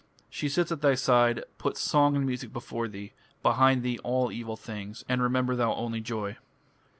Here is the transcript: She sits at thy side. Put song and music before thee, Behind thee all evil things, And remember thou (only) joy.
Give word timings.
She 0.31 0.49
sits 0.49 0.71
at 0.71 0.81
thy 0.81 0.95
side. 0.95 1.43
Put 1.59 1.77
song 1.77 2.15
and 2.15 2.25
music 2.25 2.51
before 2.51 2.87
thee, 2.87 3.13
Behind 3.43 3.83
thee 3.83 3.99
all 4.03 4.31
evil 4.31 4.57
things, 4.57 5.05
And 5.07 5.21
remember 5.21 5.55
thou 5.55 5.75
(only) 5.75 6.01
joy. 6.01 6.37